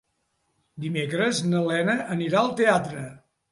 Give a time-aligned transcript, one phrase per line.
[0.85, 3.07] Dimecres na Lena anirà al teatre.